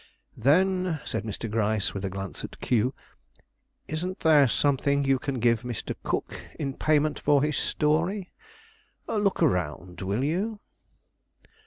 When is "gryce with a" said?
1.47-2.09